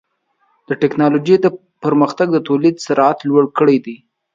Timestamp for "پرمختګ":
1.83-2.27